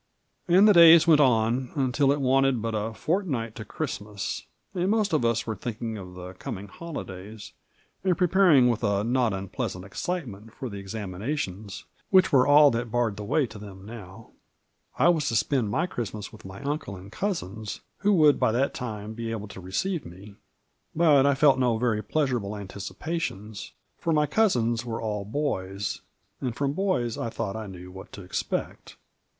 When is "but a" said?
2.59-2.91